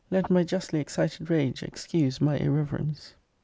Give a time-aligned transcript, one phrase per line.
[0.09, 3.13] Let my justly excited rage excuse my irreverence.